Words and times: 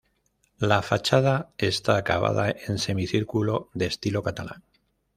La 0.57 0.81
fachada 0.81 1.51
está 1.59 1.95
acabada 1.95 2.49
en 2.65 2.79
semicírculo, 2.79 3.69
de 3.75 3.85
estilo 3.85 4.23
catalán. 4.23 4.63